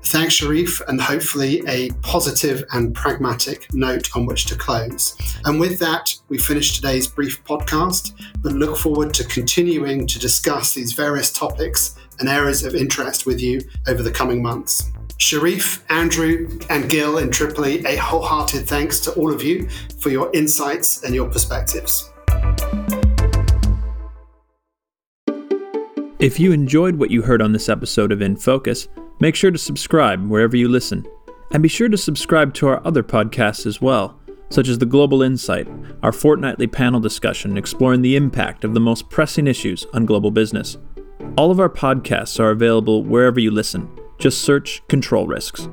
Thanks, 0.06 0.34
Sharif, 0.34 0.80
and 0.86 1.00
hopefully 1.00 1.62
a 1.66 1.90
positive 2.02 2.64
and 2.72 2.94
pragmatic 2.94 3.72
note 3.72 4.14
on 4.14 4.26
which 4.26 4.44
to 4.46 4.54
close. 4.54 5.16
And 5.44 5.58
with 5.58 5.78
that, 5.80 6.14
we 6.28 6.38
finish 6.38 6.74
today's 6.74 7.06
brief 7.06 7.42
podcast, 7.44 8.12
but 8.42 8.52
look 8.52 8.76
forward 8.76 9.14
to 9.14 9.24
continuing 9.24 10.06
to 10.06 10.18
discuss 10.18 10.74
these 10.74 10.92
various 10.92 11.32
topics 11.32 11.96
and 12.20 12.28
areas 12.28 12.64
of 12.64 12.74
interest 12.74 13.26
with 13.26 13.40
you 13.40 13.60
over 13.88 14.02
the 14.02 14.10
coming 14.10 14.42
months. 14.42 14.92
Sharif, 15.16 15.84
Andrew, 15.90 16.58
and 16.68 16.88
Gil 16.90 17.18
in 17.18 17.30
Tripoli, 17.30 17.84
a 17.86 17.96
wholehearted 17.96 18.68
thanks 18.68 19.00
to 19.00 19.12
all 19.12 19.32
of 19.32 19.42
you 19.42 19.68
for 19.98 20.10
your 20.10 20.30
insights 20.34 21.02
and 21.02 21.14
your 21.14 21.28
perspectives. 21.28 22.10
If 26.18 26.38
you 26.38 26.52
enjoyed 26.52 26.96
what 26.96 27.10
you 27.10 27.22
heard 27.22 27.42
on 27.42 27.52
this 27.52 27.68
episode 27.68 28.12
of 28.12 28.22
In 28.22 28.36
Focus, 28.36 28.88
make 29.24 29.34
sure 29.34 29.50
to 29.50 29.56
subscribe 29.56 30.28
wherever 30.28 30.54
you 30.54 30.68
listen. 30.68 31.02
And 31.52 31.62
be 31.62 31.68
sure 31.70 31.88
to 31.88 31.96
subscribe 31.96 32.52
to 32.54 32.68
our 32.68 32.86
other 32.86 33.02
podcasts 33.02 33.64
as 33.64 33.80
well, 33.80 34.20
such 34.50 34.68
as 34.68 34.76
The 34.76 34.84
Global 34.84 35.22
Insight, 35.22 35.66
our 36.02 36.12
fortnightly 36.12 36.66
panel 36.66 37.00
discussion 37.00 37.56
exploring 37.56 38.02
the 38.02 38.16
impact 38.16 38.64
of 38.64 38.74
the 38.74 38.80
most 38.80 39.08
pressing 39.08 39.46
issues 39.46 39.86
on 39.94 40.04
global 40.04 40.30
business. 40.30 40.76
All 41.38 41.50
of 41.50 41.58
our 41.58 41.70
podcasts 41.70 42.38
are 42.38 42.50
available 42.50 43.02
wherever 43.02 43.40
you 43.40 43.50
listen 43.50 43.88
just 44.18 44.42
search 44.42 44.86
Control 44.88 45.26
Risks. 45.26 45.70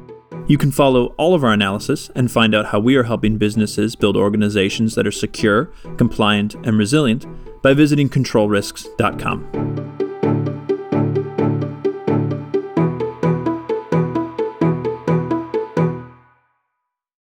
You 0.47 0.57
can 0.57 0.71
follow 0.71 1.07
all 1.17 1.35
of 1.35 1.43
our 1.43 1.51
analysis 1.51 2.09
and 2.15 2.31
find 2.31 2.55
out 2.55 2.67
how 2.67 2.79
we 2.79 2.95
are 2.95 3.03
helping 3.03 3.37
businesses 3.37 3.97
build 3.97 4.15
organizations 4.15 4.95
that 4.95 5.05
are 5.05 5.11
secure, 5.11 5.65
compliant, 5.97 6.55
and 6.65 6.77
resilient 6.77 7.25
by 7.61 7.73
visiting 7.73 8.07
controlrisks.com. 8.07 9.90